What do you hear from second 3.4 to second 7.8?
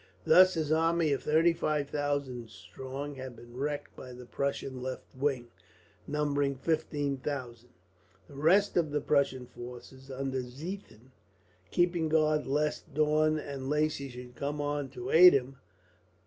wrecked by the Prussian left wing, numbering fifteen thousand;